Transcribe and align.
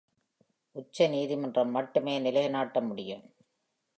உச்சநீதிமன்றம் 0.75 1.71
மட்டுமே 1.71 2.19
நிலைநாட்ட 2.19 2.81
முடியும். 2.81 3.23